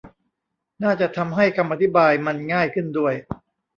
[0.83, 3.13] น่าจะทำให้คำอธิบายมันง่ายขึ้นด้วย